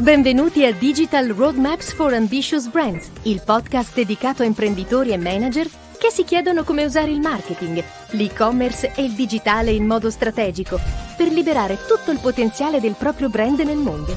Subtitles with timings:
[0.00, 6.10] Benvenuti a Digital Roadmaps for Ambitious Brands, il podcast dedicato a imprenditori e manager che
[6.10, 10.78] si chiedono come usare il marketing, l'e-commerce e il digitale in modo strategico
[11.16, 14.12] per liberare tutto il potenziale del proprio brand nel mondo.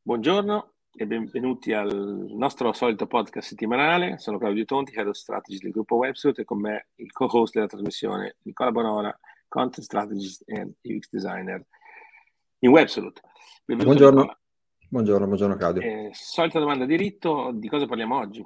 [0.00, 4.16] Buongiorno e benvenuti al nostro solito podcast settimanale.
[4.16, 7.66] Sono Claudio Tonti, Head of Strategy del gruppo Websuit e con me il co-host della
[7.66, 11.64] trasmissione Nicola Bonora, Content Strategist e UX Designer
[12.60, 13.20] in Websuit.
[13.64, 14.38] Buongiorno.
[14.88, 15.82] buongiorno, buongiorno Claudio.
[15.82, 18.44] Eh, solita domanda di rito, di cosa parliamo oggi?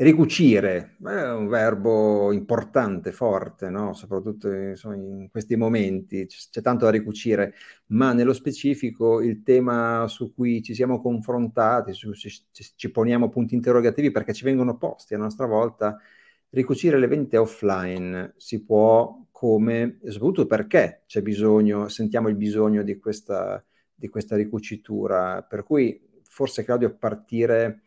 [0.00, 3.94] Ricucire è un verbo importante, forte, no?
[3.94, 7.54] soprattutto insomma, in questi momenti c'è tanto da ricucire,
[7.86, 13.56] ma nello specifico il tema su cui ci siamo confrontati, su, ci, ci poniamo punti
[13.56, 15.98] interrogativi perché ci vengono posti a nostra volta,
[16.50, 22.98] ricucire le vendite offline si può come, soprattutto perché c'è bisogno, sentiamo il bisogno di
[22.98, 23.64] questa,
[23.94, 27.82] di questa ricucitura, per cui forse Claudio partire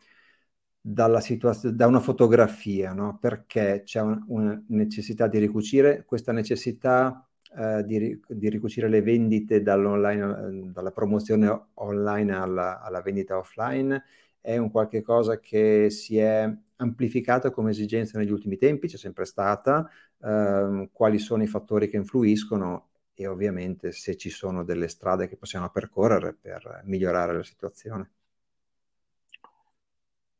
[0.80, 3.18] dalla situazione, da una fotografia, no?
[3.20, 9.60] perché c'è un, una necessità di ricucire, questa necessità eh, di, di, ricucire le vendite
[9.62, 14.02] dalla promozione online alla, alla, vendita offline,
[14.40, 19.26] è un qualche cosa che si è amplificato come esigenza negli ultimi tempi, c'è sempre
[19.26, 19.86] stata,
[20.22, 25.36] eh, quali sono i fattori che influiscono e ovviamente se ci sono delle strade che
[25.36, 28.10] possiamo percorrere per migliorare la situazione.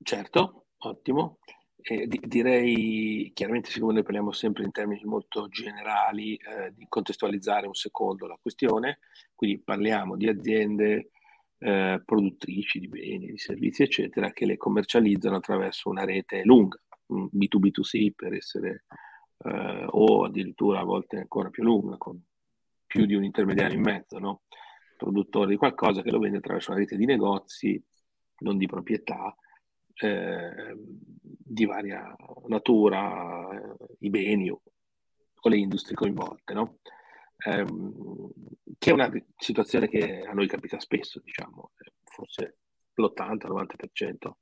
[0.02, 1.38] Certo, ottimo.
[1.84, 7.66] Eh, di- direi, chiaramente siccome noi parliamo sempre in termini molto generali, eh, di contestualizzare
[7.66, 9.00] un secondo la questione,
[9.34, 11.10] quindi parliamo di aziende
[11.58, 18.12] eh, produttrici di beni, di servizi, eccetera, che le commercializzano attraverso una rete lunga, B2B2C
[18.14, 18.84] per essere,
[19.44, 22.20] eh, o addirittura a volte ancora più lunga, con
[22.86, 24.42] più di un intermediario in mezzo, no?
[24.96, 27.82] produttore di qualcosa che lo vende attraverso una rete di negozi,
[28.38, 29.34] non di proprietà,
[29.94, 32.14] eh, di varia
[32.46, 34.62] natura, eh, i beni o,
[35.40, 36.78] o, le industrie coinvolte, no?
[37.38, 37.64] eh,
[38.78, 41.72] che è una situazione che a noi capita spesso, diciamo,
[42.04, 42.58] forse
[42.94, 44.32] l'80-90%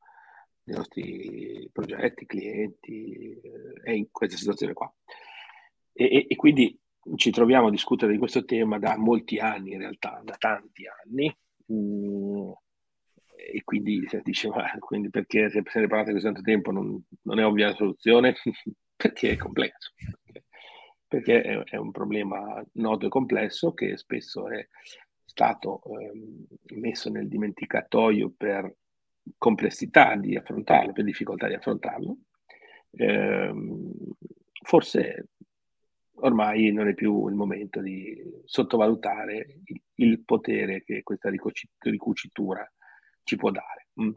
[0.62, 4.92] dei nostri progetti, clienti, eh, è in questa situazione qua.
[5.92, 6.78] E, e, e quindi
[7.16, 11.34] ci troviamo a discutere di questo tema da molti anni, in realtà, da tanti anni.
[11.72, 12.50] Mm,
[13.52, 17.38] e quindi si dice, ma quindi perché se ne parlate così tanto tempo non, non,
[17.38, 18.34] è ovvia la soluzione?
[18.94, 19.92] perché è complesso.
[19.96, 20.44] Perché,
[21.06, 24.66] perché è, è, un problema noto e complesso che spesso è
[25.24, 28.76] stato eh, messo nel dimenticatoio per
[29.38, 32.16] complessità di affrontarlo, per difficoltà di affrontarlo.
[32.92, 33.52] Eh,
[34.62, 35.28] forse
[36.22, 42.70] ormai non è più il momento di sottovalutare il, il potere che questa ricucitura
[43.22, 43.88] ci può dare.
[44.00, 44.12] Mm.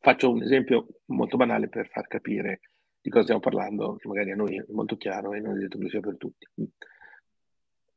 [0.00, 2.60] Faccio un esempio molto banale per far capire
[3.00, 5.78] di cosa stiamo parlando, che magari a noi è molto chiaro e non è detto
[5.78, 6.46] che sia per tutti.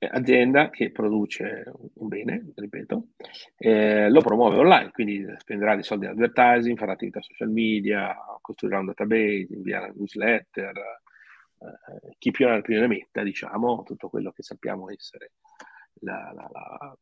[0.03, 0.07] Mm.
[0.09, 1.63] Azienda che produce
[1.94, 3.09] un bene, ripeto,
[3.57, 8.79] eh, lo promuove online, quindi spenderà dei soldi in advertising, farà attività social media, costruirà
[8.79, 10.75] un database, invierà newsletter,
[11.59, 15.34] eh, chi più ne più ne metta, diciamo, tutto quello che sappiamo essere
[16.00, 16.97] la, la, la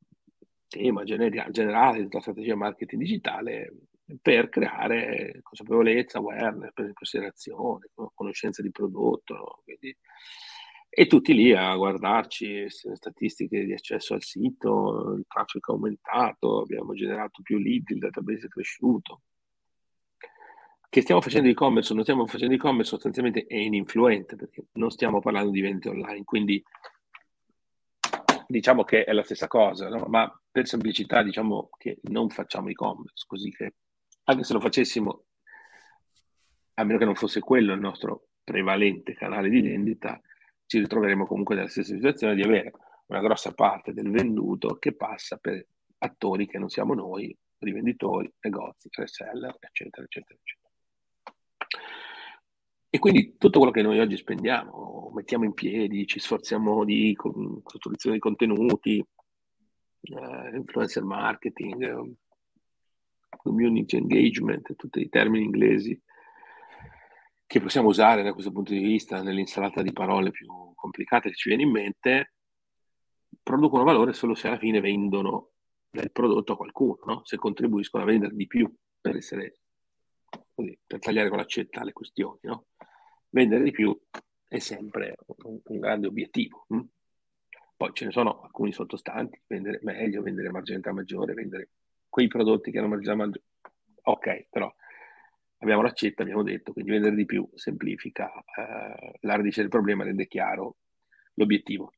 [0.68, 3.74] tema generale della strategia marketing digitale
[4.22, 9.34] per creare consapevolezza, awareness, considerazione, conoscenza di prodotto.
[9.34, 9.64] No?
[11.00, 16.60] E tutti lì a guardarci le statistiche di accesso al sito, il traffico è aumentato,
[16.60, 19.22] abbiamo generato più lead, il database è cresciuto.
[20.90, 25.22] Che stiamo facendo e-commerce o non stiamo facendo e-commerce sostanzialmente è ininfluente perché non stiamo
[25.22, 26.62] parlando di vendite online, quindi
[28.46, 30.04] diciamo che è la stessa cosa, no?
[30.09, 33.76] ma per semplicità diciamo che non facciamo e-commerce, così che
[34.26, 35.24] anche se lo facessimo,
[36.74, 40.22] a meno che non fosse quello il nostro prevalente canale di vendita,
[40.69, 42.72] ci ritroveremo comunque nella stessa situazione di avere
[43.08, 45.66] una grossa parte del venduto che passa per
[45.97, 50.67] attori che non siamo noi, rivenditori, negozi, reseller, eccetera, eccetera, eccetera.
[52.88, 58.17] E quindi tutto quello che noi oggi spendiamo, mettiamo in piedi, ci sforziamo di costruzione
[58.17, 62.14] di contenuti, eh, influencer marketing,
[63.38, 65.99] community engagement, tutti i termini inglesi
[67.49, 71.49] che possiamo usare da questo punto di vista nell'insalata di parole più complicate che ci
[71.49, 72.34] viene in mente,
[73.41, 75.53] producono valore solo se alla fine vendono
[75.93, 77.22] il prodotto a qualcuno, no?
[77.23, 79.61] se contribuiscono a vendere di più per essere
[80.53, 82.37] così, per tagliare con l'accetta le questioni.
[82.43, 82.67] No?
[83.29, 83.99] Vendere di più
[84.47, 86.67] è sempre un, un grande obiettivo.
[86.67, 86.81] Hm?
[87.75, 91.69] Poi ce ne sono alcuni sottostanti, vendere meglio, vendere marginalità maggiore, vendere
[92.07, 93.46] quei prodotti che hanno marginalità maggiore.
[94.03, 94.72] Ok, però
[95.59, 100.28] abbiamo l'accetta, abbiamo detto, quindi vendere di più semplifica eh, la radice del problema, rende
[100.28, 100.78] chiaro
[101.35, 101.94] l'obiettivo.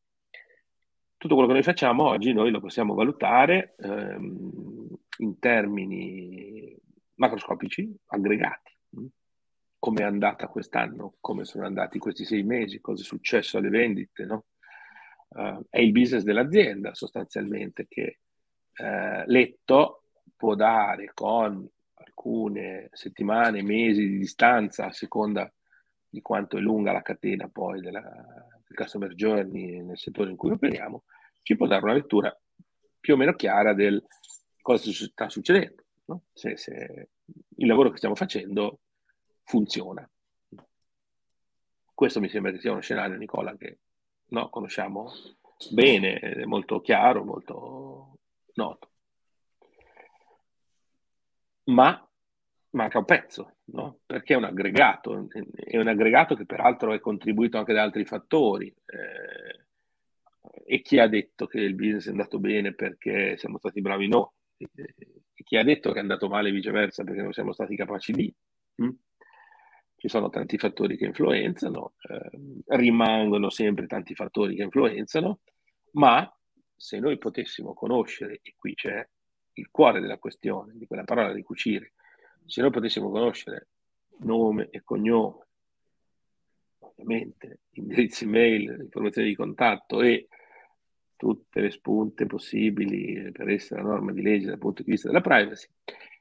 [1.18, 4.88] Tutto quello che noi facciamo oggi noi lo possiamo valutare ehm,
[5.20, 6.76] in termini
[7.16, 8.72] macroscopici, aggregati.
[9.78, 14.26] Come è andata quest'anno, come sono andati questi sei mesi, cosa è successo alle vendite,
[14.26, 14.46] no?
[15.30, 18.20] uh, è il business dell'azienda sostanzialmente che
[18.78, 20.04] uh, letto
[20.36, 21.68] può dare con
[22.22, 25.52] alcune settimane, mesi di distanza a seconda
[26.08, 30.52] di quanto è lunga la catena poi della, del customer journey nel settore in cui
[30.52, 31.04] operiamo,
[31.42, 32.38] ci può dare una lettura
[33.00, 34.04] più o meno chiara del
[34.62, 36.24] cosa sta succedendo, no?
[36.34, 37.10] se, se
[37.56, 38.82] il lavoro che stiamo facendo
[39.44, 40.08] funziona.
[41.94, 43.80] Questo mi sembra che sia uno scenario, Nicola, che
[44.28, 45.12] no, conosciamo
[45.72, 48.20] bene, è molto chiaro, molto
[48.54, 48.90] noto.
[51.66, 52.11] Ma
[52.72, 54.00] manca un pezzo, no?
[54.06, 58.74] perché è un aggregato, è un aggregato che peraltro è contribuito anche da altri fattori.
[58.86, 59.66] Eh,
[60.66, 64.28] e chi ha detto che il business è andato bene perché siamo stati bravi noi?
[64.58, 68.34] E chi ha detto che è andato male viceversa perché non siamo stati capaci di?
[68.82, 68.90] Mm?
[70.02, 75.42] ci sono tanti fattori che influenzano, eh, rimangono sempre tanti fattori che influenzano,
[75.92, 76.28] ma
[76.76, 79.08] se noi potessimo conoscere, e qui c'è
[79.54, 81.94] il cuore della questione, di quella parola di cucire,
[82.46, 83.68] se noi potessimo conoscere
[84.20, 85.48] nome e cognome,
[86.80, 90.28] ovviamente indirizzi mail, informazioni di contatto e
[91.16, 95.22] tutte le spunte possibili per essere la norma di legge dal punto di vista della
[95.22, 95.68] privacy,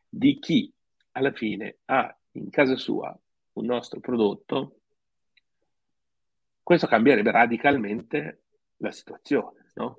[0.09, 0.73] di chi
[1.13, 3.19] alla fine ha in casa sua
[3.55, 4.81] un nostro prodotto,
[6.63, 8.43] questo cambierebbe radicalmente
[8.77, 9.71] la situazione.
[9.75, 9.99] No?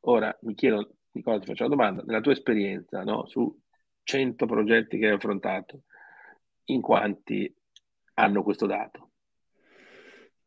[0.00, 3.58] Ora mi chiedo, Nicola, ti faccio una domanda, nella tua esperienza no, su
[4.04, 5.82] 100 progetti che hai affrontato,
[6.66, 7.52] in quanti
[8.14, 9.10] hanno questo dato?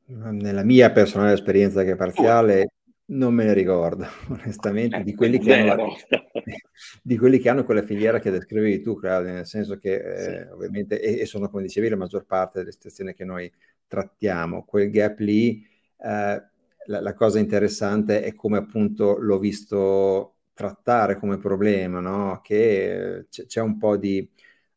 [0.06, 2.72] Nella mia personale esperienza che è parziale,
[3.08, 5.96] non me ne ricordo, onestamente, di, quelli hanno,
[7.02, 10.52] di, quelli che hanno, quella filiera che descrivevi tu, Claudio, nel senso che eh, sì.
[10.52, 13.52] ovviamente, e, e, sono come dicevi la maggior parte delle situazioni che noi
[13.88, 15.66] trattiamo, quel gap lì,
[15.98, 16.44] eh,
[16.86, 22.42] la, la, cosa interessante è come appunto l'ho visto trattare come problema, no?
[22.44, 24.28] che c'è un po' di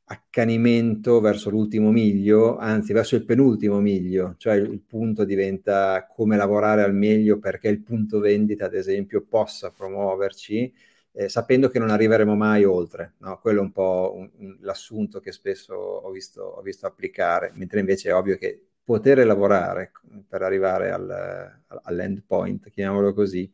[0.05, 6.37] accanimento verso l'ultimo miglio, anzi verso il penultimo miglio, cioè il, il, punto diventa come
[6.37, 10.71] lavorare al meglio perché il punto vendita, ad esempio, possa promuoverci,
[11.13, 13.15] eh, sapendo che non arriveremo mai oltre.
[13.19, 13.39] No?
[13.41, 17.81] Quello è un po' un, un, l'assunto che spesso ho visto, ho visto, applicare, mentre
[17.81, 19.93] invece è ovvio che poter lavorare
[20.29, 23.51] per arrivare al, all'end point, chiamiamolo così,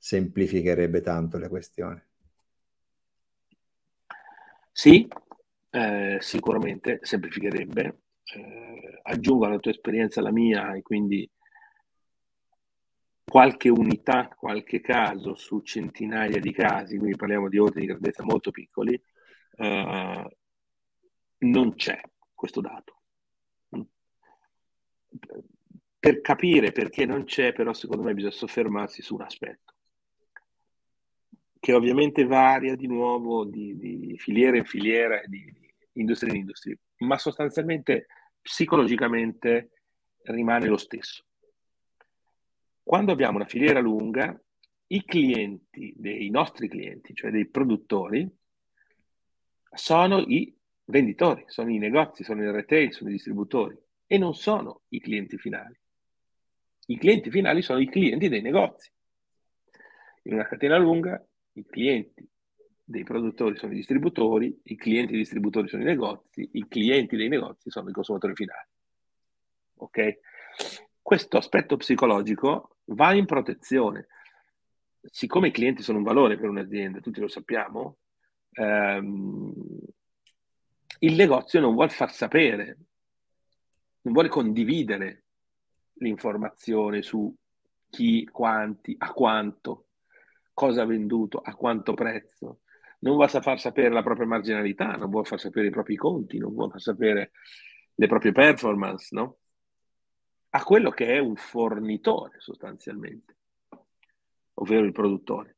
[0.00, 2.02] semplificherebbe tanto le questioni.
[4.72, 5.06] Sì,
[5.70, 8.00] eh, sicuramente semplificherebbe.
[8.34, 11.30] Eh, aggiungo alla tua esperienza la mia e quindi
[13.24, 18.50] qualche unità, qualche caso su centinaia di casi, quindi parliamo di ordini di grandezza molto
[18.50, 19.00] piccoli,
[19.56, 20.36] eh,
[21.38, 22.00] non c'è
[22.34, 22.94] questo dato.
[25.98, 29.69] Per capire perché non c'è, però secondo me bisogna soffermarsi su un aspetto
[31.60, 35.44] che ovviamente varia di nuovo di, di filiera in filiera, di,
[35.92, 38.06] industria in industria, ma sostanzialmente
[38.40, 39.70] psicologicamente
[40.22, 41.24] rimane lo stesso.
[42.82, 44.40] Quando abbiamo una filiera lunga,
[44.88, 48.28] i clienti dei nostri clienti, cioè dei produttori,
[49.72, 50.52] sono i
[50.86, 55.38] venditori, sono i negozi, sono i retail, sono i distributori e non sono i clienti
[55.38, 55.78] finali.
[56.86, 58.90] I clienti finali sono i clienti dei negozi.
[60.22, 61.24] In una catena lunga,
[61.60, 62.28] i clienti
[62.82, 67.28] dei produttori sono i distributori, i clienti dei distributori sono i negozi, i clienti dei
[67.28, 68.68] negozi sono i consumatori finali.
[69.76, 70.18] Ok?
[71.00, 74.08] Questo aspetto psicologico va in protezione.
[75.02, 77.98] Siccome i clienti sono un valore per un'azienda, tutti lo sappiamo,
[78.52, 79.52] ehm,
[81.02, 82.78] il negozio non vuole far sapere,
[84.02, 85.24] non vuole condividere
[85.94, 87.34] l'informazione su
[87.88, 89.86] chi, quanti, a quanto,
[90.52, 92.60] cosa ha venduto, a quanto prezzo
[93.00, 96.52] non vuole far sapere la propria marginalità, non vuole far sapere i propri conti, non
[96.52, 97.30] vuole far sapere
[97.94, 99.38] le proprie performance, no?
[100.50, 103.36] A quello che è un fornitore sostanzialmente,
[104.54, 105.56] ovvero il produttore.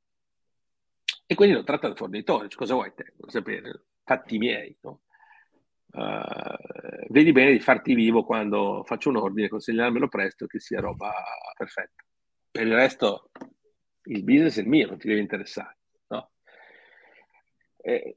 [1.27, 3.15] E quindi lo tratta da fornitore, cioè, cosa vuoi te?
[3.17, 3.85] Vuoi sapere?
[4.05, 5.03] Fatti miei, no?
[5.93, 11.13] Uh, vedi bene di farti vivo quando faccio un ordine, consegnarmelo presto che sia roba
[11.57, 12.05] perfetta.
[12.51, 13.31] Per il resto
[14.05, 15.79] il business è il mio, non ti deve interessare.
[16.09, 16.31] No?
[17.83, 18.17] Eh,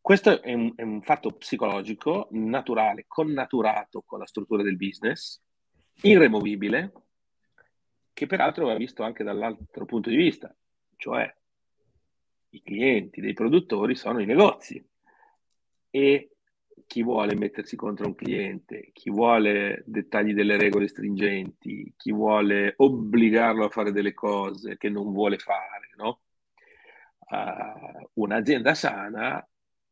[0.00, 5.40] questo è un, è un, fatto psicologico, naturale, connaturato con la struttura del business,
[6.02, 6.92] irremovibile,
[8.12, 10.54] che peraltro va visto anche dall'altro punto di vista,
[10.96, 11.32] cioè
[12.50, 14.84] i clienti dei produttori sono i negozi
[15.90, 16.33] e
[16.86, 23.64] chi vuole mettersi contro un cliente, chi vuole dettagli delle regole stringenti, chi vuole obbligarlo
[23.64, 26.20] a fare delle cose che non vuole fare, no?
[27.26, 29.46] Uh, un'azienda sana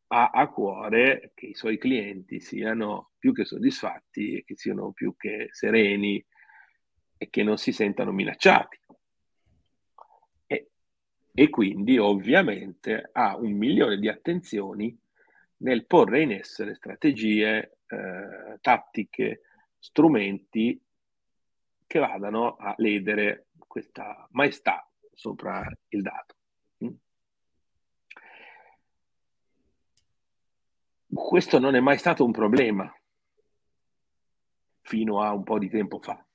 [0.07, 5.15] ha a cuore che i suoi clienti siano più che soddisfatti e che siano più
[5.17, 6.23] che sereni
[7.17, 8.79] e che non si sentano minacciati.
[10.45, 10.69] E,
[11.33, 14.95] e quindi ovviamente ha un milione di attenzioni
[15.63, 19.41] nel porre in essere strategie, eh, tattiche,
[19.79, 20.81] strumenti
[21.87, 26.35] che vadano a ledere questa maestà sopra il dato.
[26.83, 26.93] Mm.
[31.13, 32.93] Questo non è mai stato un problema
[34.81, 36.25] fino a un po' di tempo fa.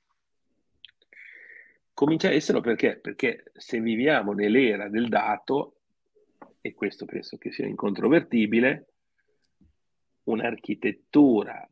[1.93, 2.97] Comincia a esserlo perché?
[2.97, 5.81] Perché se viviamo nell'era del dato,
[6.61, 8.87] e questo penso che sia incontrovertibile,
[10.29, 11.69] un'architettura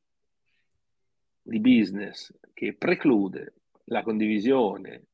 [1.42, 5.04] di business che preclude la condivisione,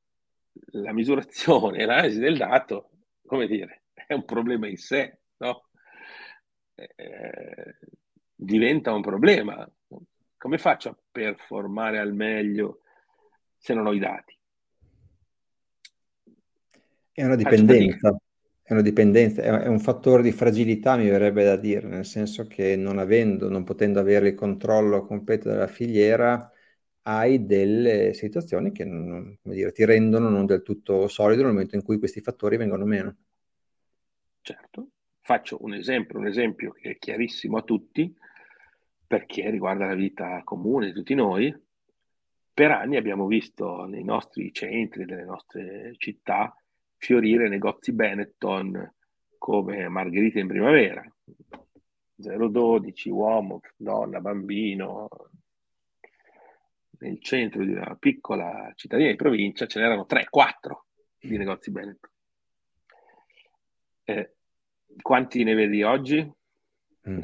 [0.72, 2.90] la misurazione e l'analisi del dato,
[3.26, 5.68] come dire, è un problema in sé, no?
[6.74, 7.76] Eh,
[8.34, 9.70] diventa un problema.
[10.36, 12.80] Come faccio a performare al meglio
[13.56, 14.36] se non ho i dati?
[17.12, 18.16] È una dipendenza
[18.72, 22.74] è una dipendenza, è un fattore di fragilità, mi verrebbe da dire, nel senso che
[22.74, 26.50] non avendo, non potendo avere il controllo completo della filiera,
[27.02, 31.82] hai delle situazioni che non, dire, ti rendono non del tutto solido nel momento in
[31.82, 33.16] cui questi fattori vengono meno.
[34.40, 34.88] Certo,
[35.20, 38.14] faccio un esempio, un esempio che è chiarissimo a tutti,
[39.06, 41.54] perché riguarda la vita comune di tutti noi.
[42.54, 46.54] Per anni abbiamo visto nei nostri centri, nelle nostre città,
[47.02, 48.94] fiorire negozi Benetton
[49.36, 51.04] come Margherita in primavera,
[52.14, 55.08] 012, uomo, donna, bambino.
[57.00, 60.20] Nel centro di una piccola cittadina di provincia ce n'erano 3-4
[61.18, 62.10] di negozi Benetton.
[64.04, 64.34] Eh,
[65.00, 66.32] quanti ne vedi oggi?
[67.08, 67.20] Mm.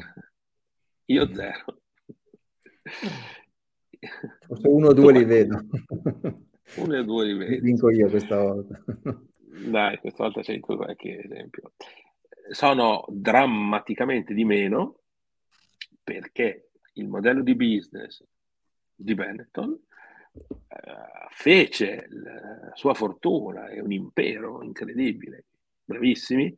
[1.05, 1.81] Io zero.
[4.45, 5.65] Forse uno o due li vedo.
[6.75, 7.61] Uno o due li vedo.
[7.61, 8.83] Vinco io questa volta.
[9.51, 11.73] Dai, questa volta c'è qualche esempio.
[12.51, 14.99] Sono drammaticamente di meno
[16.03, 18.23] perché il modello di business
[18.93, 19.75] di Benetton
[20.33, 25.45] eh, fece la sua fortuna e un impero incredibile,
[25.83, 26.55] bravissimi,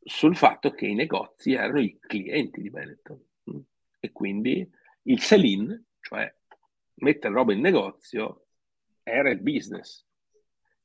[0.00, 3.24] sul fatto che i negozi erano i clienti di Benetton
[4.00, 4.68] e quindi
[5.02, 6.32] il sell-in, cioè
[6.94, 8.46] mettere roba in negozio,
[9.04, 10.04] era il business.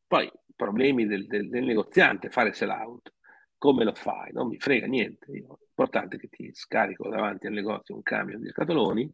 [0.06, 3.14] Poi problemi del, del, del negoziante fare sell out.
[3.58, 4.34] Come lo fai?
[4.34, 5.32] Non mi frega niente.
[5.32, 9.10] L'importante è che ti scarico davanti al negozio un camion di scatoloni,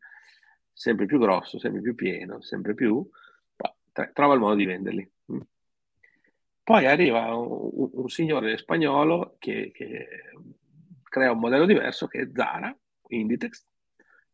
[0.71, 3.07] sempre più grosso, sempre più pieno, sempre più.
[4.11, 5.11] Trova il modo di venderli.
[5.31, 5.39] Mm.
[6.63, 10.07] Poi arriva un, un signore spagnolo che, che,
[11.03, 12.75] crea un modello diverso che è Zara,
[13.09, 13.63] Inditex,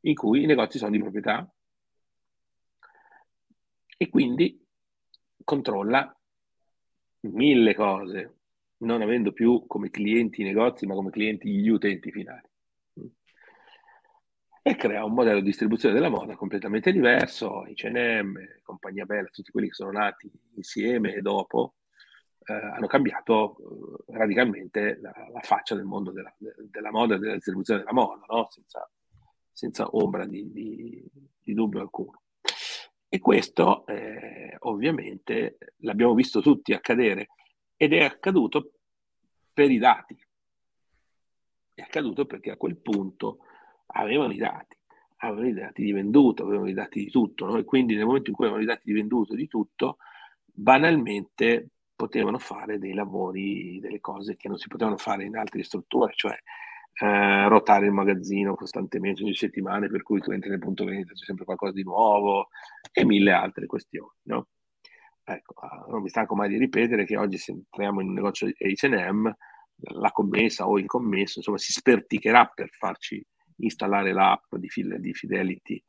[0.02, 1.52] in cui i negozi sono di proprietà
[3.98, 4.66] e quindi
[5.44, 6.18] controlla
[7.22, 8.38] mille cose,
[8.78, 12.48] non avendo più come clienti i negozi, ma come clienti gli utenti finali.
[14.62, 19.68] E crea un modello di distribuzione della moda completamente diverso, H&M, Compagnia Bella, tutti quelli
[19.68, 21.76] che sono nati insieme e dopo,
[22.46, 27.34] eh, hanno cambiato eh, radicalmente la, la, faccia del mondo della, della, moda e della
[27.36, 28.48] distribuzione della moda, no?
[28.50, 28.90] senza,
[29.52, 31.04] senza, ombra di, di,
[31.42, 32.22] di dubbio alcuno.
[33.12, 37.30] E questo eh, ovviamente l'abbiamo visto tutti accadere
[37.76, 38.74] ed è accaduto
[39.52, 40.16] per i dati.
[41.74, 43.40] È accaduto perché a quel punto
[43.88, 44.78] avevano i dati,
[45.18, 47.58] avevano i dati di venduto, avevano i dati di tutto, no?
[47.58, 49.98] e quindi nel momento in cui avevano i dati di venduto di tutto,
[50.46, 56.14] banalmente potevano fare dei lavori, delle cose che non si potevano fare in altre strutture,
[56.16, 56.38] cioè
[57.02, 61.24] eh, rotare il magazzino costantemente ogni settimana, per cui tu entri nel punto vendita, c'è
[61.24, 62.50] sempre qualcosa di nuovo
[62.92, 64.12] e mille altre questioni.
[64.24, 64.48] No?
[65.24, 68.48] Ecco, ah, non mi stanco mai di ripetere che oggi se entriamo in un negozio
[68.48, 69.32] H&M,
[69.94, 73.26] la commessa o il commesso insomma, si sperticherà per farci
[73.58, 75.82] installare l'app di, di Fidelity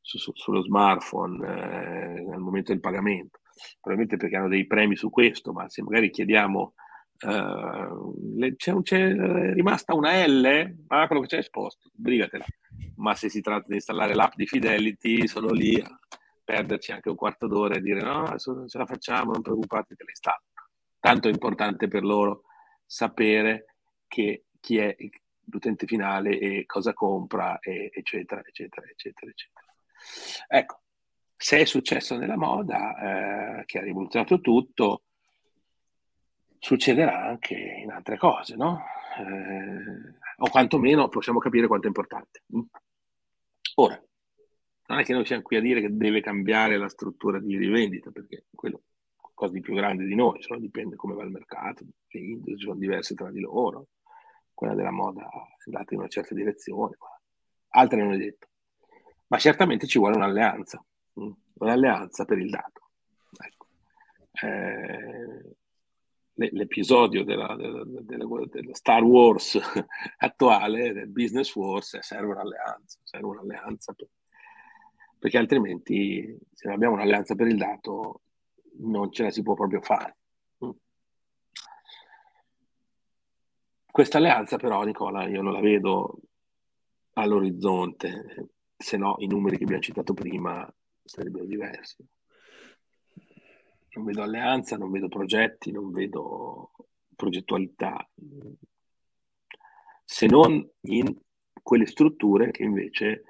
[0.00, 3.40] su, su, sullo smartphone eh, al momento del pagamento.
[3.80, 6.74] probabilmente perché hanno dei premi su questo, ma se magari chiediamo
[7.20, 12.44] Uh, c'è, c'è, rimasta una L, ah, quello che c'è esposto, brigatela.
[12.96, 15.98] Ma se si tratta di installare l'app di Fidelity, sono lì a
[16.44, 19.94] perderci anche un quarto d'ora e dire no, adesso non ce la facciamo, non preoccupate,
[19.94, 20.44] te la installo.
[21.00, 22.44] Tanto è importante per loro
[22.86, 23.74] sapere
[24.06, 24.96] che chi è
[25.50, 29.66] l'utente finale e cosa compra, e, eccetera, eccetera, eccetera, eccetera.
[30.46, 30.80] Ecco,
[31.36, 35.02] se è successo nella moda, eh, che ha rivoluzionato tutto,
[36.58, 38.82] succederà anche in altre cose, no?
[39.18, 42.42] Eh, o quantomeno possiamo capire quanto è importante.
[43.76, 44.00] Ora,
[44.86, 48.10] non è che noi siamo qui a dire che deve cambiare la struttura di rivendita,
[48.10, 51.84] perché quello è qualcosa di più grande di noi, cioè dipende come va il mercato,
[52.08, 53.88] le industrie sono diverse tra di loro,
[54.54, 56.96] quella della moda è andata in una certa direzione,
[57.70, 58.48] altre non è detto.
[59.28, 60.82] Ma certamente ci vuole un'alleanza,
[61.54, 62.90] un'alleanza per il dato.
[63.44, 63.66] Ecco.
[64.40, 65.56] Eh,
[66.38, 69.58] l'episodio della, della, della, della, Star Wars
[70.18, 74.08] attuale, del Business Wars, serve un'alleanza, serve un'alleanza per,
[75.18, 78.22] perché altrimenti se non abbiamo un'alleanza per il dato
[78.80, 80.16] non ce la si può proprio fare.
[80.64, 80.70] Mm.
[83.90, 86.20] Questa alleanza però, Nicola, io non la vedo
[87.14, 92.06] all'orizzonte, se no i numeri che abbiamo citato prima sarebbero diversi
[93.98, 96.70] non vedo alleanza, non vedo progetti, non vedo
[97.14, 98.08] progettualità,
[100.04, 101.14] se non in
[101.60, 103.24] quelle strutture che invece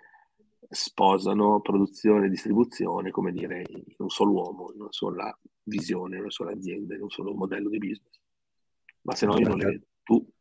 [0.68, 6.22] sposano produzione e distribuzione, come dire, in un solo uomo, in una sola visione, in
[6.22, 8.20] una sola azienda, in un solo modello di business.
[9.02, 9.86] Ma se no io non le vedo.
[10.02, 10.32] Tu?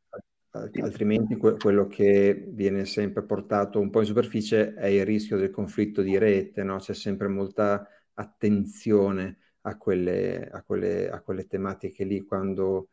[0.82, 6.02] Altrimenti quello che viene sempre portato un po' in superficie è il rischio del conflitto
[6.02, 6.78] di rete, no?
[6.78, 12.90] c'è sempre molta attenzione a quelle, a quelle, a quelle tematiche lì quando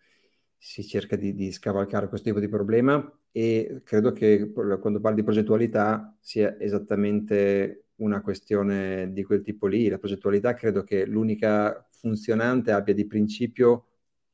[0.56, 5.22] si cerca di, di, scavalcare questo tipo di problema e credo che quando parli di
[5.24, 9.88] progettualità sia esattamente una questione di quel tipo lì.
[9.88, 13.88] La progettualità credo che l'unica funzionante abbia di principio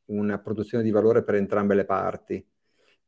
[0.07, 2.45] una produzione di valore per entrambe le parti,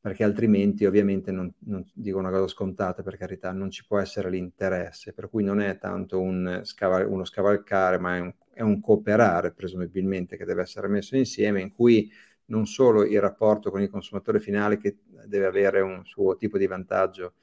[0.01, 4.31] perché altrimenti ovviamente non, non dico una cosa scontata per carità, non ci può essere
[4.31, 8.81] l'interesse, per cui non è tanto un scaval- uno scavalcare, ma è un è un
[8.81, 12.11] cooperare presumibilmente che deve essere messo insieme in cui
[12.47, 16.67] non solo il rapporto con il consumatore finale che deve avere un suo tipo di
[16.67, 17.35] vantaggio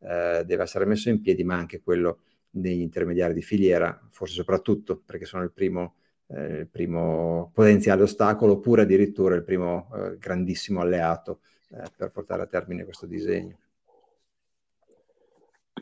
[0.00, 5.02] eh, deve essere messo in piedi, ma anche quello degli intermediari di filiera, forse soprattutto
[5.04, 5.94] perché sono il primo,
[6.28, 12.42] eh, il primo potenziale ostacolo oppure addirittura il primo eh, grandissimo alleato eh, per portare
[12.42, 13.58] a termine questo disegno.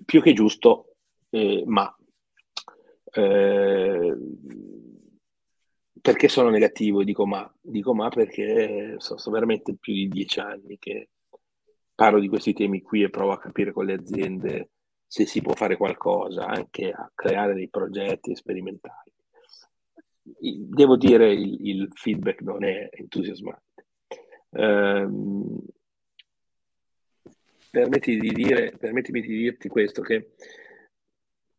[0.04, 0.96] Più che giusto,
[1.30, 1.94] eh, ma
[3.12, 4.16] eh,
[6.04, 7.50] perché sono negativo e dico ma?
[7.62, 11.08] Dico ma perché so, so, veramente più di dieci anni che
[11.94, 14.68] parlo di questi temi qui e provo a capire con le aziende
[15.06, 19.10] se si può fare qualcosa, anche a creare dei progetti sperimentali.
[20.22, 23.86] Devo dire il, il feedback non è entusiasmante.
[24.50, 25.58] Um,
[27.70, 30.32] permetti di dire, permettimi di dirti questo, che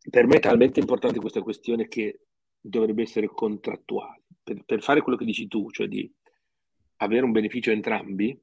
[0.08, 2.20] per me è talmente importante questa questione che
[2.60, 4.22] dovrebbe essere contrattuale.
[4.46, 6.08] Per, per, fare quello che dici tu, cioè di
[6.98, 8.40] avere un beneficio entrambi,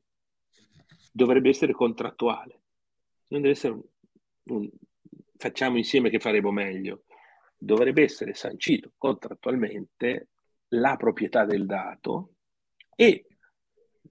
[1.14, 2.64] dovrebbe essere contrattuale.
[3.28, 3.84] Non deve essere un,
[4.56, 4.70] un
[5.38, 7.06] facciamo insieme che faremo meglio.
[7.58, 10.28] Dovrebbe essere sancito contrattualmente
[10.74, 12.34] la proprietà del dato
[12.96, 13.26] e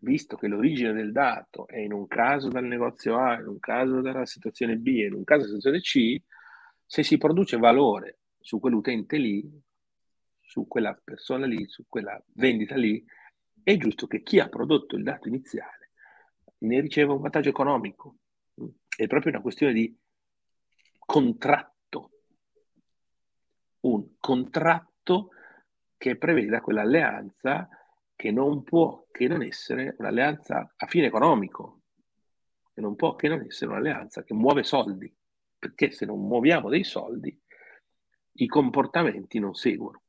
[0.00, 4.00] visto che l'origine del dato è in un caso dal negozio A, in un caso
[4.00, 6.22] dalla situazione B e in un caso dalla situazione C,
[6.86, 9.46] se si produce valore su quell'utente lì,
[10.52, 13.02] su quella persona lì, su quella vendita lì,
[13.62, 15.92] è giusto che chi ha prodotto il dato iniziale
[16.58, 18.16] ne riceva un vantaggio economico.
[18.94, 19.98] È proprio una questione di
[20.98, 22.10] contratto.
[23.80, 25.30] Un contratto
[25.96, 27.66] che preveda quell'alleanza
[28.14, 31.80] che non può che non essere un'alleanza a fine economico,
[32.74, 35.10] che non può che non essere un'alleanza che muove soldi
[35.58, 37.40] perché se non muoviamo dei soldi
[38.32, 40.02] i comportamenti non seguono.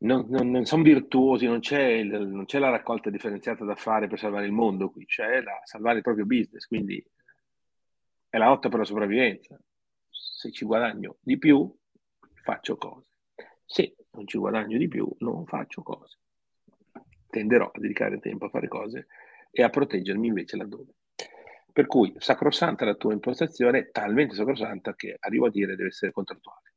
[0.00, 4.06] Non, non, non sono virtuosi, non c'è, il, non c'è, la raccolta differenziata da fare
[4.06, 7.04] per salvare il mondo qui, c'è la, salvare il proprio business, quindi
[8.28, 9.58] è la lotta per la sopravvivenza.
[10.08, 11.74] Se ci guadagno di più,
[12.42, 13.10] faccio cose.
[13.64, 16.18] Se non ci guadagno di più, non faccio cose.
[17.28, 19.08] Tenderò a dedicare tempo a fare cose
[19.50, 20.94] e a proteggermi invece laddove.
[21.72, 26.67] Per cui sacrosanta la tua impostazione, talmente sacrosanta che arrivo a dire deve essere contrattuale.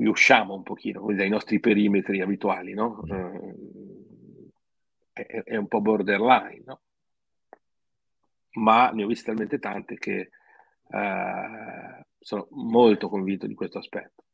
[0.00, 3.02] Qui usciamo un pochino dai nostri perimetri abituali, no?
[5.12, 6.80] Eh, è, è, un po' borderline, no?
[8.52, 10.30] Ma ne ho viste talmente tante che
[10.90, 14.24] eh, sono molto convinto di questo aspetto.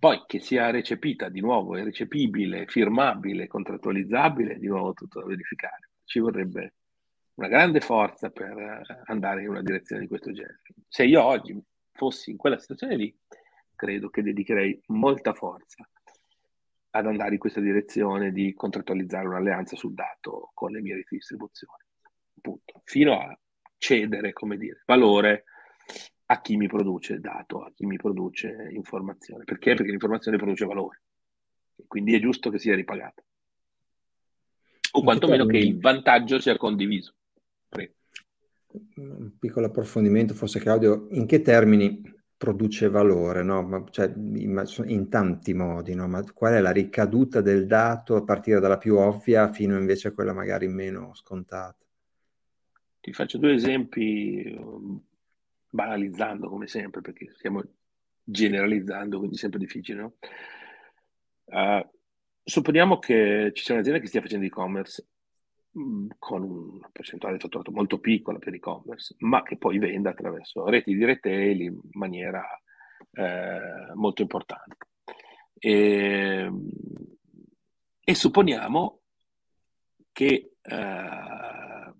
[0.00, 5.90] Poi che sia recepita di nuovo, è recepibile, firmabile, contrattualizzabile, di nuovo tutto da verificare.
[6.02, 6.74] Ci vorrebbe
[7.34, 10.60] una grande forza per andare in una direzione di questo genere.
[10.88, 11.56] Se io oggi
[11.92, 13.16] fossi in quella situazione lì,
[13.82, 15.84] credo che dedicherei molta forza
[16.90, 21.16] ad andare in questa direzione di contrattualizzare un'alleanza sul dato con le mie reti di
[21.16, 21.86] distribuzione,
[22.36, 23.36] appunto, fino a
[23.78, 25.44] cedere, come dire, valore
[26.26, 29.42] a chi mi produce il dato, a chi mi produce informazione.
[29.42, 29.74] Perché?
[29.74, 31.02] Perché l'informazione produce valore.
[31.88, 33.20] Quindi è giusto che sia ripagata.
[34.92, 37.16] O quantomeno che il vantaggio sia condiviso.
[37.68, 37.94] Prego.
[38.94, 42.00] Un piccolo approfondimento, forse Claudio, in che termini
[42.42, 43.62] produce valore, no?
[43.62, 46.08] Ma, cioè, in, tanti modi, no?
[46.08, 50.10] Ma qual è la ricaduta del dato a partire dalla più ovvia fino invece a
[50.10, 51.86] quella magari meno scontata?
[52.98, 55.00] Ti faccio due esempi um,
[55.68, 57.62] banalizzando come sempre, perché stiamo
[58.24, 60.14] generalizzando, quindi sempre difficile, no?
[61.44, 61.88] Uh,
[62.42, 65.21] supponiamo che ci sia un'azienda che stia facendo e-commerce mm,
[66.18, 70.94] con una percentuale di fatturato molto piccola per e-commerce, ma che poi venda attraverso reti
[70.94, 72.44] di retail in maniera
[73.12, 74.76] eh, molto importante.
[75.58, 76.50] E,
[78.04, 79.00] e supponiamo
[80.12, 81.92] che eh,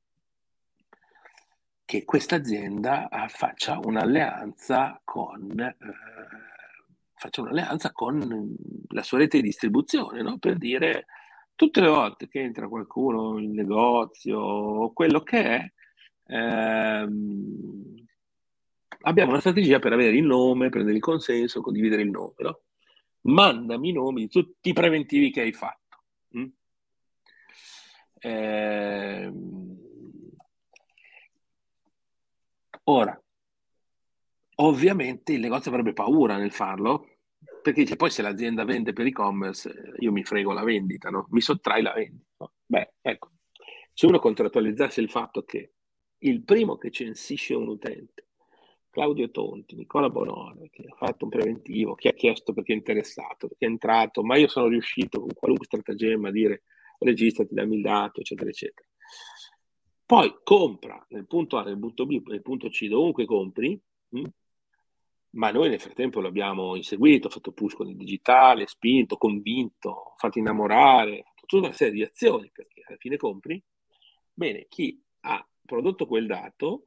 [1.93, 5.77] che questa azienda faccia un'alleanza con, eh,
[7.13, 8.57] faccia un'alleanza con
[8.89, 10.39] la sua rete di distribuzione, no?
[10.39, 11.05] per dire
[11.55, 15.73] tutte le volte che entra qualcuno in negozio o quello che è,
[16.27, 18.07] ehm,
[19.03, 22.35] abbiamo una strategia per avere il nome, prendere il consenso, condividere il nome.
[22.39, 22.61] No?
[23.23, 26.03] Mandami i nomi di tutti i preventivi che hai fatto.
[26.37, 26.47] Mm?
[28.21, 29.33] Eh,
[32.85, 33.21] Ora,
[34.57, 37.07] ovviamente il negozio avrebbe paura nel farlo,
[37.63, 41.27] perché dice poi se l'azienda vende per e-commerce io mi frego la vendita, no?
[41.31, 42.53] mi sottrai la vendita.
[42.67, 43.31] Beh, ecco,
[43.93, 45.73] se uno contrattualizzasse il fatto che
[46.19, 48.29] il primo che censisce un utente,
[48.91, 53.49] Claudio Tonti, Nicola Bonore, che ha fatto un preventivo, che ha chiesto perché è interessato,
[53.49, 56.65] perché è entrato, ma io sono riuscito con qualunque stratagemma a dire
[56.99, 58.87] registrati, dammi il dato, eccetera, eccetera.
[60.05, 64.23] Poi compra nel punto A, nel punto B, nel punto C, dovunque compri, mh?
[65.33, 71.23] Ma noi nel frattempo l'abbiamo inseguito, fatto push con il digitale, spinto, convinto, fatto innamorare,
[71.25, 73.63] fatto tutta una serie di azioni perché alla fine compri.
[74.33, 76.85] Bene, chi ha prodotto quel dato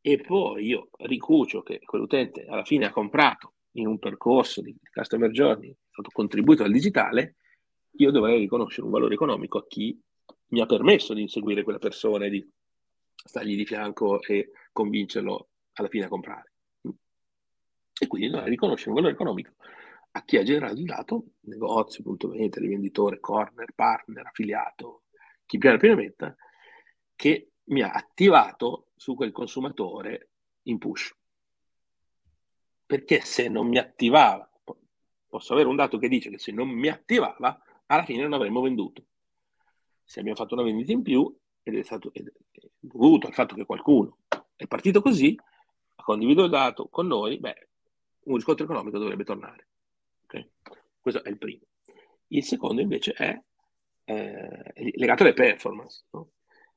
[0.00, 5.30] e poi io ricucio che quell'utente alla fine ha comprato in un percorso di customer
[5.30, 7.36] journey, ha fatto contribuito al digitale,
[7.96, 9.98] io dovrei riconoscere un valore economico a chi
[10.48, 12.50] mi ha permesso di inseguire quella persona e di
[13.14, 16.51] stargli di fianco e convincerlo alla fine a comprare.
[18.02, 19.52] E quindi noi riconoscere un valore economico
[20.10, 25.04] a chi ha generato il dato, negozio, punto vendita, rivenditore, corner, partner, affiliato,
[25.46, 26.34] chi più ne metta,
[27.14, 30.30] che mi ha attivato su quel consumatore
[30.62, 31.16] in push.
[32.84, 34.50] Perché se non mi attivava,
[35.28, 38.62] posso avere un dato che dice che se non mi attivava, alla fine non avremmo
[38.62, 39.04] venduto.
[40.02, 43.54] Se abbiamo fatto una vendita in più, ed è stato ed è dovuto al fatto
[43.54, 44.18] che qualcuno
[44.56, 45.38] è partito così,
[45.94, 47.68] ha condiviso il dato con noi, beh,
[48.24, 49.68] un riscontro economico dovrebbe tornare.
[50.24, 50.50] Okay?
[51.00, 51.62] Questo è il primo.
[52.28, 53.38] Il secondo invece è
[54.04, 56.04] eh, legato alle performance.
[56.10, 56.30] No?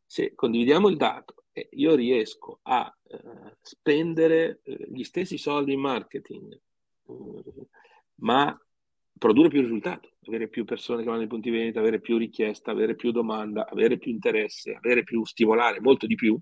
[0.06, 3.18] Se condividiamo il dato e io riesco a eh,
[3.62, 7.68] spendere eh, gli stessi soldi in marketing, eh,
[8.16, 8.58] ma
[9.18, 12.96] produrre più risultato, avere più persone che vanno nei punti vendita, avere più richiesta, avere
[12.96, 16.38] più domanda, avere più interesse, avere più stimolare, molto di più,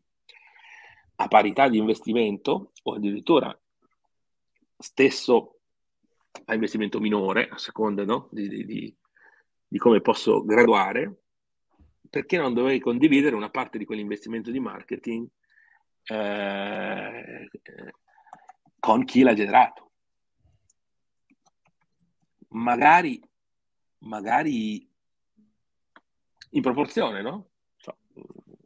[1.16, 3.56] a parità di investimento o addirittura
[4.84, 5.60] stesso
[6.46, 8.28] a investimento minore, a seconda no?
[8.32, 8.96] di, di,
[9.68, 11.22] di, come posso graduare,
[12.10, 15.28] perché non dovrei condividere una parte di quell'investimento di marketing
[16.06, 17.50] eh,
[18.80, 19.84] con chi l'ha generato
[22.54, 23.22] magari,
[24.00, 24.88] magari
[26.52, 27.50] in proporzione, no?
[27.78, 27.98] So,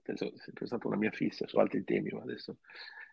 [0.01, 2.57] penso sia sempre stata una mia fissa su altri temi, ma adesso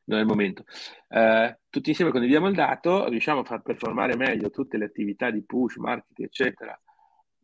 [0.04, 0.64] non è il momento.
[1.08, 5.42] Eh, tutti insieme condividiamo il dato, riusciamo a far performare meglio tutte le attività di
[5.42, 6.80] push, marketing, eccetera,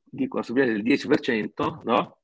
[0.02, 2.16] di subito del 10%, no?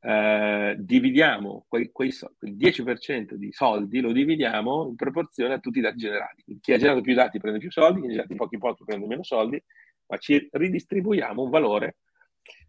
[0.00, 5.82] Eh, dividiamo quei, quei, quel 10% di soldi, lo dividiamo in proporzione a tutti i
[5.82, 6.44] dati generati.
[6.60, 9.22] Chi ha generato più dati prende più soldi, chi ha generato pochi pochi prende meno
[9.24, 9.62] soldi,
[10.06, 11.96] ma ci ridistribuiamo un valore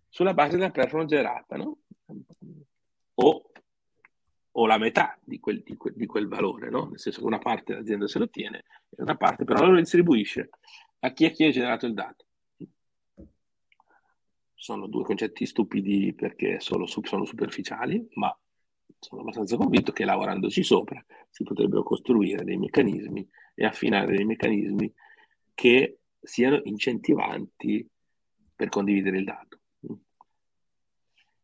[0.10, 1.78] sulla base della performance generata, no?
[3.20, 3.47] o,
[4.60, 6.88] o, la metà di quel, di, quel, di quel, valore, no?
[6.90, 10.50] nel senso che una parte dell'azienda se lo tiene e una parte però lo distribuisce
[11.00, 12.26] a chi, a chi ha generato il dato.
[14.54, 18.36] Sono due concetti stupidi perché solo, sono superficiali, ma
[19.00, 24.92] sono abbastanza convinto che lavorandoci sopra si potrebbero costruire dei meccanismi e affinare dei meccanismi
[25.54, 27.88] che siano incentivanti
[28.56, 29.60] per condividere il dato.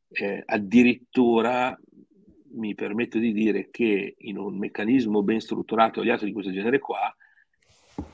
[0.10, 1.80] Eh, addirittura
[2.54, 6.80] mi permetto di dire che in un meccanismo ben strutturato e oliato di questo genere
[6.80, 7.16] qua,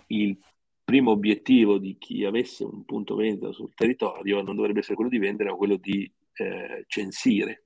[0.07, 0.37] il
[0.83, 5.19] primo obiettivo di chi avesse un punto vendita sul territorio non dovrebbe essere quello di
[5.19, 7.65] vendere, ma quello di eh, censire.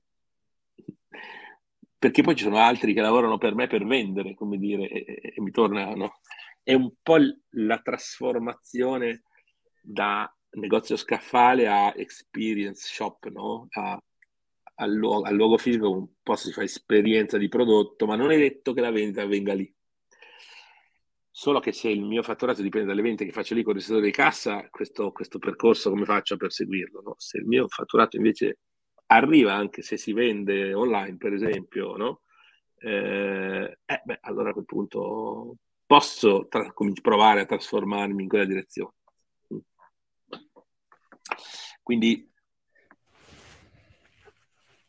[1.98, 5.40] Perché poi ci sono altri che lavorano per me per vendere, come dire, e, e
[5.40, 6.20] mi tornano.
[6.62, 7.16] È un po'
[7.50, 9.22] la trasformazione
[9.80, 13.68] da negozio scaffale a experience shop, no?
[13.70, 13.98] a,
[14.76, 18.36] al, luogo, al luogo fisico un po' si fa esperienza di prodotto, ma non è
[18.36, 19.72] detto che la vendita avvenga lì.
[21.30, 24.06] Solo che se il mio fatturato dipende dalle vendite che faccio lì con il settore
[24.06, 27.02] di cassa, questo, questo, percorso come faccio a perseguirlo?
[27.02, 27.14] No?
[27.18, 28.58] Se il mio fatturato invece
[29.06, 32.22] arriva anche se si vende online, per esempio, no?
[32.78, 35.56] eh, eh, beh, allora a quel punto
[35.86, 38.92] posso tra- provare a trasformarmi in quella direzione.
[41.82, 42.32] Quindi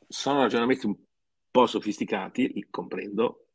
[0.08, 0.96] sono ragionamenti un
[1.52, 3.48] po' sofisticati, li comprendo,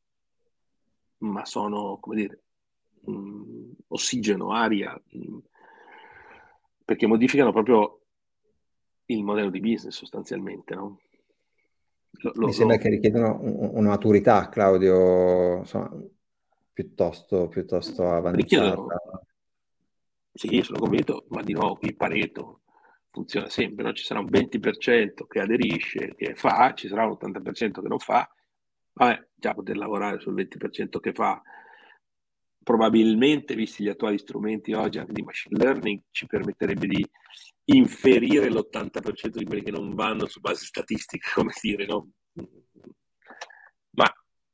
[1.19, 2.43] ma sono, come dire,
[3.05, 5.39] mh, mm, ossigeno, aria, mh, mm,
[6.85, 8.01] perché modificano proprio
[9.07, 10.75] il modello di business sostanzialmente.
[10.75, 11.01] No?
[12.23, 12.83] Lo, lo, Mi sembra lo...
[12.83, 15.91] che richiedono una maturità, Claudio, insomma,
[16.73, 18.37] piuttosto, piuttosto avanzata.
[18.37, 18.87] Richiedono...
[20.33, 22.60] Sì, sono convinto, ma di nuovo qui Pareto
[23.11, 23.93] funziona sempre, no?
[23.93, 28.29] ci sarà un 20% che aderisce, che fa, ci sarà un 80% che non fa,
[28.93, 31.41] vabbè, già poter lavorare sul 20% che fa
[32.63, 37.11] probabilmente, visti gli attuali strumenti oggi anche di machine learning, ci permetterebbe di
[37.65, 42.11] inferire l'80% di quelli che non vanno su base statistica, come dire, no?
[43.93, 44.07] Ma,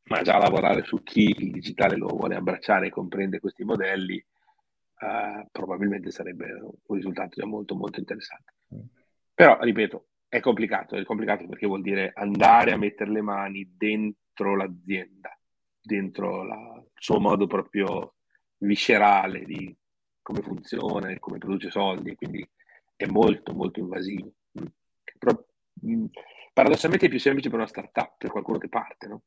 [0.05, 4.25] ma già lavorare su chi il digitale lo vuole abbracciare e comprende questi modelli,
[5.01, 8.55] uh, probabilmente sarebbe un risultato già molto molto interessante.
[9.35, 14.57] Però, ripeto, è complicato, è complicato perché vuol dire andare a mettere le mani dentro
[14.57, 15.39] l'azienda,
[15.81, 18.15] dentro la, il suo modo proprio
[18.59, 19.75] viscerale di
[20.23, 22.49] come funziona e come produce soldi, quindi
[22.97, 24.33] è molto molto invasivo.
[25.19, 25.45] Però,
[26.53, 29.23] paradossalmente è più semplice per una startup, per qualcuno che parte, no?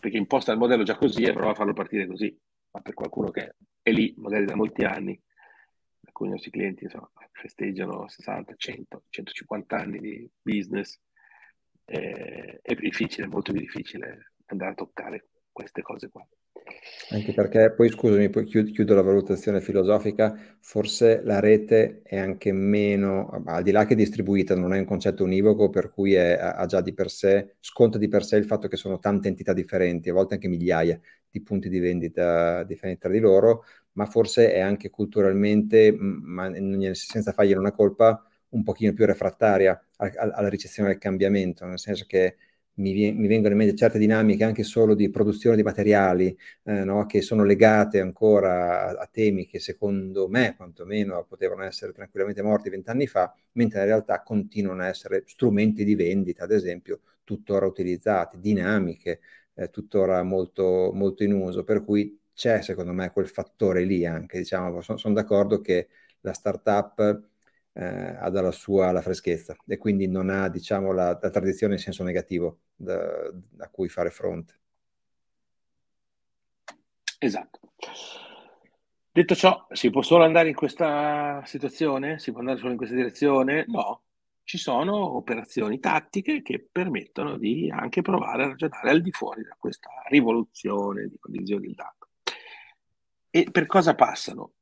[0.00, 2.36] Perché imposta il modello già così e prova a farlo partire così,
[2.70, 5.20] ma per qualcuno che è lì magari da molti anni,
[6.04, 10.98] alcuni nostri clienti insomma, festeggiano 60, 100, 150 anni di business,
[11.84, 16.26] eh, è difficile, molto più difficile andare a toccare queste cose qua.
[17.10, 22.52] Anche perché poi, scusami, poi chiudo, chiudo la valutazione filosofica, forse la rete è anche
[22.52, 26.36] meno, al di là che è distribuita, non è un concetto univoco, per cui è,
[26.38, 29.54] ha già di per sé, sconta di per sé il fatto che sono tante entità
[29.54, 31.00] differenti, a volte anche migliaia
[31.30, 36.50] di punti di vendita differenti tra di loro, ma forse è anche culturalmente, ma
[36.92, 42.36] senza fargliene una colpa, un pochino più refrattaria alla ricezione del cambiamento, nel senso che
[42.78, 47.06] mi, mi, vengono in mente certe dinamiche anche solo di produzione di materiali eh, no?
[47.06, 52.70] che sono legate ancora a, a, temi che secondo me quantomeno potevano essere tranquillamente morti
[52.70, 58.38] vent'anni fa, mentre in realtà continuano a essere strumenti di vendita, ad esempio, tuttora utilizzati,
[58.40, 59.20] dinamiche,
[59.54, 64.38] eh, tuttora molto, molto in uso, per cui c'è secondo me quel fattore lì anche,
[64.38, 65.88] diciamo, sono, sono d'accordo che
[66.20, 67.27] la startup
[67.78, 71.78] eh, ha dalla sua la freschezza e quindi non ha diciamo la, la tradizione in
[71.78, 72.98] senso negativo da,
[73.58, 74.54] a cui fare fronte.
[77.20, 77.60] Esatto.
[79.12, 82.18] Detto ciò, si può solo andare in questa situazione?
[82.18, 83.64] Si può andare solo in questa direzione?
[83.68, 84.02] No,
[84.42, 89.56] ci sono operazioni tattiche che permettono di anche provare a ragionare al di fuori da
[89.58, 92.08] questa rivoluzione di condivisione del dato.
[93.30, 94.52] E per cosa passano?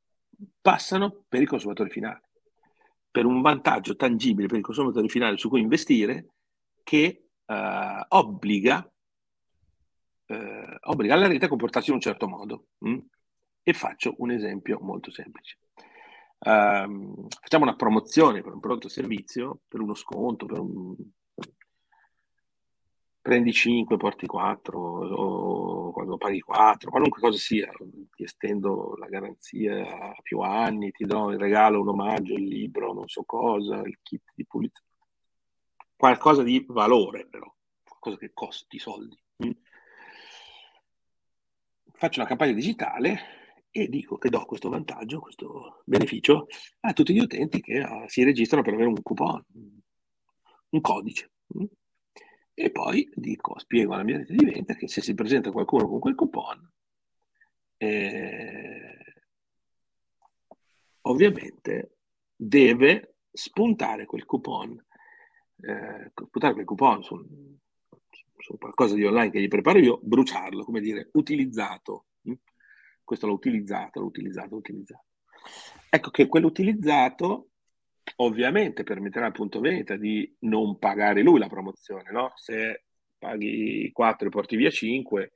[0.61, 2.21] Passano per i consumatori finali,
[3.09, 6.33] per un vantaggio tangibile per il consumatore finale su cui investire
[6.83, 8.89] che eh, obbliga,
[10.25, 12.67] eh, obbliga la rete a comportarsi in un certo modo.
[12.79, 12.97] Mh?
[13.63, 15.57] E faccio un esempio molto semplice.
[16.39, 20.95] Um, facciamo una promozione per un prodotto o servizio, per uno sconto, per un,
[23.27, 27.69] prendi 5, porti 4, o quando paghi 4, qualunque cosa sia,
[28.15, 32.93] ti estendo la garanzia a più anni, ti do il regalo, un omaggio, il libro,
[32.93, 34.81] non so cosa, il kit di pulizia.
[35.93, 39.19] Qualcosa di valore però, qualcosa che costi soldi.
[39.45, 39.51] Mm?
[41.91, 43.19] Faccio una campagna digitale
[43.69, 46.47] e dico che do questo vantaggio, questo beneficio
[46.79, 49.43] a tutti gli utenti che uh, si registrano per avere un coupon,
[50.69, 51.31] un codice.
[52.59, 55.99] E poi dico, spiego alla mia rete di vendita che se si presenta qualcuno con
[55.99, 56.71] quel coupon,
[57.77, 58.97] eh,
[61.01, 61.97] ovviamente
[62.35, 64.75] deve spuntare quel coupon,
[65.61, 67.23] eh, spuntare quel coupon su,
[68.37, 72.05] su, qualcosa di online che gli preparo io, bruciarlo, come dire, utilizzato.
[72.23, 72.33] Hm?
[73.03, 75.05] Questo l'ho utilizzato, l'ho utilizzato, l'ho utilizzato.
[75.91, 77.49] Ecco che quell'utilizzato
[78.15, 82.31] ovviamente permetterà al punto vendita di non pagare lui la promozione, no?
[82.35, 82.85] Se
[83.17, 85.31] paghi 4 e porti via 5,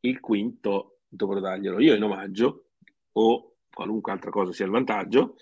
[0.00, 2.70] il quinto dovrò darglielo io in omaggio
[3.12, 5.36] o qualunque altra cosa sia il vantaggio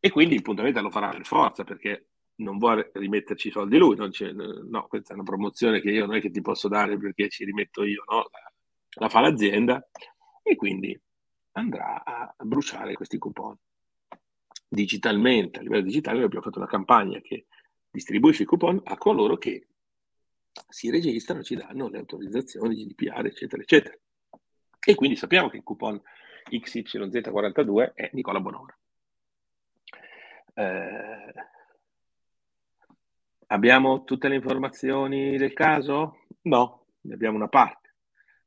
[0.00, 3.78] e quindi il punto vendita lo farà per forza perché non vuole rimetterci i soldi
[3.78, 7.28] lui, no, questa è una promozione che io non è che ti posso dare perché
[7.28, 8.28] ci rimetto io, no?
[8.30, 8.52] la,
[9.00, 9.84] la fa l'azienda
[10.42, 10.98] e quindi
[11.52, 13.56] andrà a bruciare questi coupon
[14.68, 17.46] digitalmente, a livello digitale abbiamo fatto una campagna che
[17.90, 19.66] distribuisce i coupon a coloro che
[20.68, 23.96] si registrano, ci danno le autorizzazioni GDPR, eccetera, eccetera.
[24.84, 26.00] E quindi sappiamo che il coupon
[26.50, 28.76] XYZ42 è Nicola Bonora.
[30.54, 31.34] Eh,
[33.46, 36.24] abbiamo tutte le informazioni del caso?
[36.42, 37.87] No, ne abbiamo una parte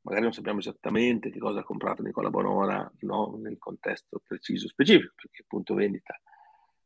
[0.02, 3.38] magari non sappiamo esattamente che cosa ha comprato Nicola Bonora no?
[3.40, 6.18] nel contesto preciso, specifico, perché appunto vendita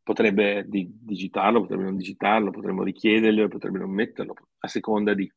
[0.07, 5.29] potrebbe di- digitarlo, potrebbe non digitarlo, potremmo richiederlo, potrebbe non metterlo, a seconda di...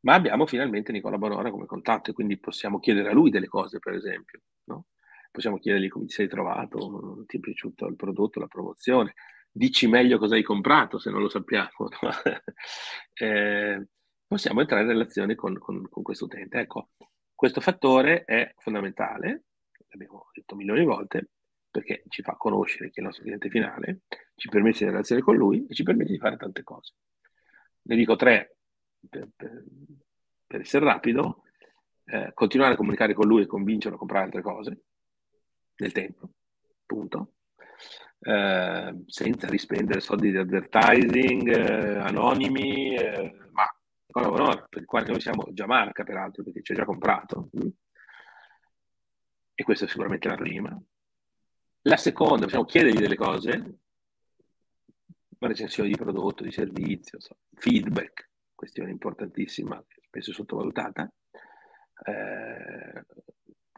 [0.00, 3.78] Ma abbiamo finalmente Nicola Bonora come contatto e quindi possiamo chiedere a lui delle cose,
[3.78, 4.40] per esempio.
[4.64, 4.86] No?
[5.30, 9.12] Possiamo chiedergli come ti sei trovato, ti è piaciuto il prodotto, la promozione,
[9.50, 11.70] dici meglio cosa hai comprato se non lo sappiamo.
[12.00, 12.10] No?
[13.12, 13.86] eh,
[14.30, 16.60] possiamo entrare in relazione con, con, con questo utente.
[16.60, 16.90] Ecco,
[17.34, 19.46] questo fattore è fondamentale,
[19.88, 21.30] l'abbiamo detto milioni di volte,
[21.68, 24.02] perché ci fa conoscere chi è il nostro cliente finale,
[24.36, 26.94] ci permette di relazione con lui e ci permette di fare tante cose.
[27.82, 28.58] Ne dico tre
[29.08, 29.64] per, per,
[30.46, 31.42] per essere rapido,
[32.04, 34.82] eh, continuare a comunicare con lui e convincerlo a comprare altre cose
[35.74, 36.30] nel tempo,
[36.86, 37.32] punto.
[38.20, 43.34] Eh, senza rispendere soldi di advertising, eh, anonimi, eh,
[44.12, 47.50] ma Honor, per il quale noi siamo già marca, peraltro, perché ci ha già comprato.
[49.54, 50.82] E questa è sicuramente la prima.
[51.82, 53.78] La seconda, possiamo chiedergli delle cose,
[55.38, 57.18] recensioni di prodotto, di servizio,
[57.54, 61.10] feedback, questione importantissima, spesso sottovalutata.
[62.02, 63.04] Eh,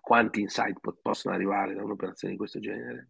[0.01, 3.09] quanti insight po- possono arrivare da un'operazione di questo genere?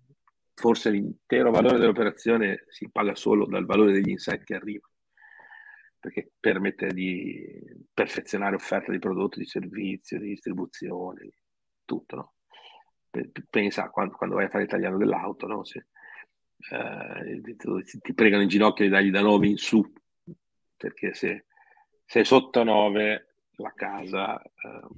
[0.55, 4.92] Forse l'intero valore dell'operazione si paga solo dal valore degli insight che arrivano
[6.03, 7.47] perché permette di
[7.95, 11.29] perfezionare offerta di prodotti, di servizio, di distribuzione,
[11.85, 12.17] tutto.
[12.17, 12.35] No?
[13.49, 15.63] Pensa quando, quando, vai a fare l'italiano dell'auto, no?
[15.63, 15.87] Se,
[16.73, 17.41] eh,
[18.01, 19.93] ti, pregano in ginocchio di dargli da 9 in su,
[20.77, 21.47] perché se
[22.05, 24.89] sei sotto 9 la casa eh,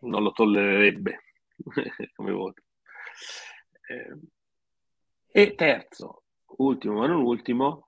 [0.00, 1.20] non lo tollererebbe
[2.16, 2.62] come voto.
[3.86, 4.18] Eh,
[5.30, 6.24] e terzo,
[6.56, 7.87] ultimo ma non ultimo,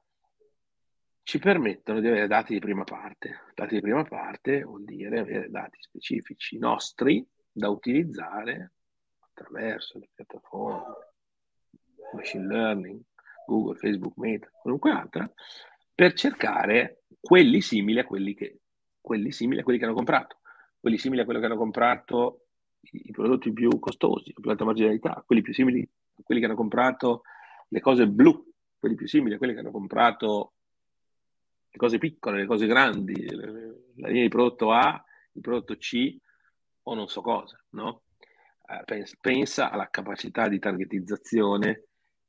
[1.23, 3.43] ci permettono di avere dati di prima parte.
[3.55, 8.73] Dati di prima parte vuol dire avere dati specifici nostri da utilizzare
[9.19, 10.95] attraverso le piattaforme,
[12.13, 13.01] machine learning,
[13.47, 15.31] Google, Facebook, Meta, qualunque altra,
[15.95, 18.61] per cercare quelli simili a quelli che,
[19.01, 20.39] quelli simili a quelli che hanno comprato,
[20.79, 22.47] quelli simili a quelli che hanno comprato
[22.81, 26.47] i, i prodotti più costosi, a più alta marginalità, quelli più simili a quelli che
[26.47, 27.23] hanno comprato
[27.69, 30.55] le cose blu, quelli più simili a quelli che hanno comprato
[31.71, 36.17] le cose piccole, le cose grandi, la linea di prodotto A, il prodotto C
[36.83, 38.03] o non so cosa, no?
[38.67, 41.85] Eh, pensa alla capacità di targetizzazione,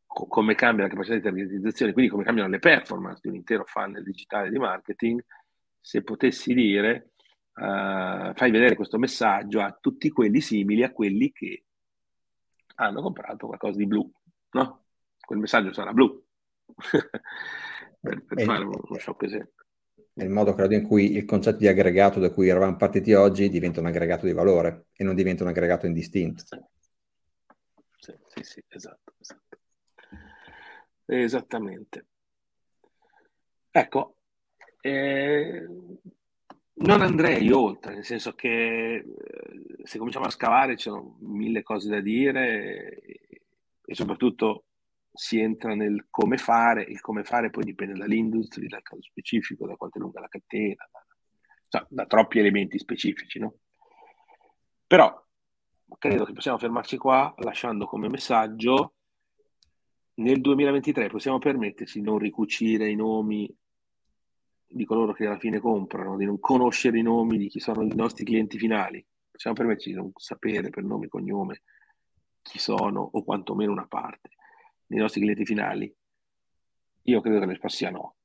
[0.06, 3.64] co- come cambia la capacità di targetizzazione, quindi come cambiano le performance di un intero
[3.66, 5.24] funnel digitale di marketing,
[5.80, 7.12] se potessi dire,
[7.56, 11.66] uh, fai vedere questo messaggio a tutti quelli simili a quelli che
[12.76, 14.12] hanno comprato qualcosa di blu,
[14.52, 14.86] no?
[15.20, 16.24] Quel messaggio sarà blu.
[18.02, 19.66] per, per fare uno shock esempio.
[20.14, 23.50] È il modo, credo, in cui il concetto di aggregato da cui eravamo partiti oggi
[23.50, 26.44] diventa un aggregato di valore e non diventa un aggregato indistinto.
[26.44, 26.58] Sì,
[27.98, 29.58] sì, sì, sì esatto, esatto.
[31.06, 32.06] Esattamente.
[33.70, 34.16] Ecco,
[34.82, 35.66] eh,
[36.74, 39.06] non andrei oltre, nel senso che eh,
[39.84, 43.00] se cominciamo a scavare ci sono mille cose da dire
[43.86, 44.66] e soprattutto
[45.14, 49.76] si entra nel come fare, il come fare poi dipende dall'industria, dal caso specifico, da
[49.76, 50.90] quanto è lunga la catena,
[51.70, 53.56] da, da troppi elementi specifici, no?
[54.88, 55.26] Però
[55.98, 58.94] credo che possiamo fermarci qua lasciando come messaggio
[60.16, 63.54] nel 2023 possiamo permetterci di non ricucire i nomi
[64.68, 67.94] di coloro che alla fine comprano, di non conoscere i nomi di chi sono i
[67.94, 69.06] nostri clienti finali.
[69.30, 71.64] Possiamo permetterci di non sapere per nome e cognome
[72.42, 74.30] chi sono o quantomeno una parte
[74.92, 75.96] dei nostri clienti finali?
[77.04, 78.16] Io credo che risposta sia no.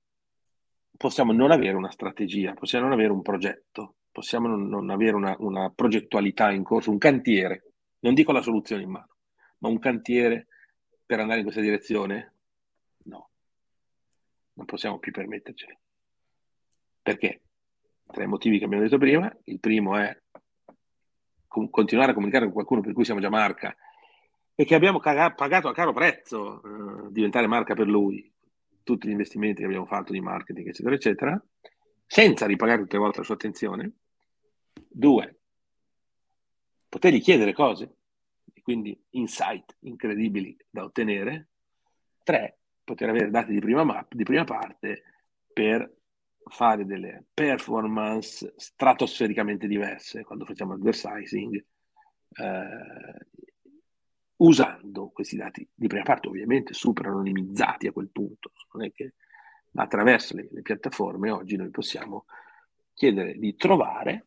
[0.97, 5.37] Possiamo non avere una strategia, possiamo non avere un progetto, possiamo non, non avere una,
[5.39, 9.17] una progettualità in corso, un cantiere, non dico la soluzione in mano,
[9.59, 10.49] ma un cantiere
[11.05, 12.35] per andare in questa direzione?
[13.05, 13.31] No,
[14.55, 15.79] non possiamo più permetterceli.
[17.01, 17.43] Perché?
[18.11, 19.33] Tre motivi che abbiamo detto prima.
[19.45, 20.21] Il primo è
[21.47, 23.77] continuare a comunicare con qualcuno per cui siamo già marca
[24.59, 28.33] e che abbiamo caga- pagato a caro prezzo eh, diventare marca per lui,
[28.83, 31.45] tutti gli investimenti che abbiamo fatto di marketing, eccetera, eccetera,
[32.07, 33.93] senza ripagare tutte le volte la sua attenzione.
[34.89, 35.39] Due,
[36.89, 37.97] potergli chiedere cose,
[38.55, 41.49] e quindi insight incredibili da ottenere.
[42.23, 45.03] Tre, poter avere dati di prima, map, di prima parte
[45.53, 45.95] per
[46.49, 53.27] fare delle performance stratosfericamente diverse quando facciamo advertising eh,
[54.37, 59.15] usando questi dati di prima parte, ovviamente super anonimizzati a quel punto, non è che
[59.75, 62.27] attraverso le, le piattaforme oggi noi possiamo
[62.93, 64.27] chiedere di trovare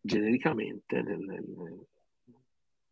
[0.00, 1.86] genericamente nel, nel,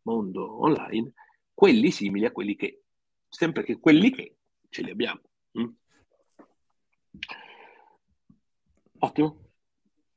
[0.03, 1.13] mondo online
[1.53, 2.83] quelli simili a quelli che,
[3.29, 4.35] sempre che quelli che
[4.69, 5.21] ce li abbiamo.
[5.57, 5.69] Mm?
[8.99, 9.37] Ottimo.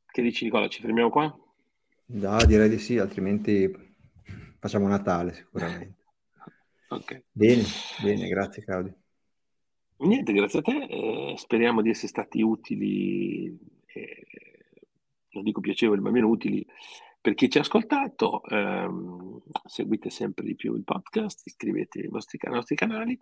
[0.06, 1.38] Che dici Nicola, ci fermiamo qua?
[2.06, 3.70] No, direi di sì, altrimenti
[4.58, 5.95] facciamo Natale sicuramente.
[6.88, 7.24] Ok.
[7.32, 7.62] Bene,
[8.02, 8.94] bene, grazie Claudio.
[9.98, 10.84] Niente, grazie a te.
[10.84, 13.46] Eh, speriamo di essere stati utili,
[13.86, 14.26] eh,
[15.30, 16.64] non dico piacevoli, ma meno utili
[17.20, 18.44] per chi ci ha ascoltato.
[18.44, 18.88] Eh,
[19.64, 23.18] seguite sempre di più il podcast, iscrivetevi ai nostri, ai nostri canali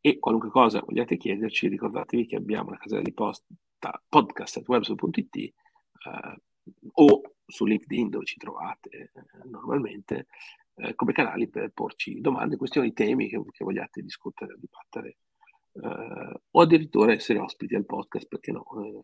[0.00, 3.44] e qualunque cosa vogliate chiederci, ricordatevi che abbiamo la casella di posta
[4.08, 5.52] podcast.webso.it eh,
[6.92, 10.28] o su LinkedIn dove ci trovate eh, normalmente
[10.76, 15.16] eh, come canali per porci domande, questioni, temi che, che vogliate discutere o dibattere
[15.72, 18.64] eh, o addirittura essere ospiti al podcast, perché no?
[18.82, 19.02] Eh,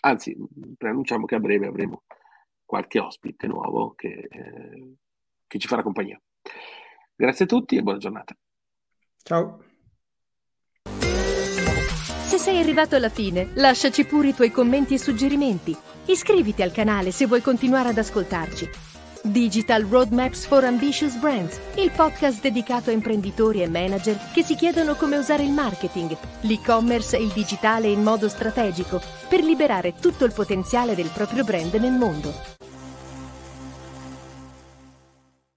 [0.00, 0.36] anzi,
[0.76, 2.04] preannunciamo che a breve avremo
[2.64, 4.94] qualche ospite nuovo che, eh,
[5.46, 6.20] che ci farà compagnia.
[7.14, 8.36] Grazie a tutti e buona giornata.
[9.22, 9.64] Ciao.
[12.28, 15.76] Se sei arrivato alla fine, lasciaci pure i tuoi commenti e suggerimenti.
[16.06, 18.87] Iscriviti al canale se vuoi continuare ad ascoltarci.
[19.22, 24.94] Digital Roadmaps for Ambitious Brands, il podcast dedicato a imprenditori e manager che si chiedono
[24.94, 30.32] come usare il marketing, l'e-commerce e il digitale in modo strategico per liberare tutto il
[30.32, 32.57] potenziale del proprio brand nel mondo.